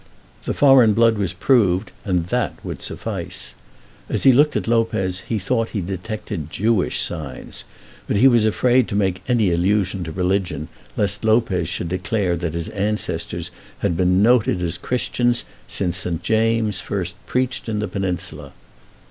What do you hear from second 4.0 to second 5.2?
As he looked at Lopez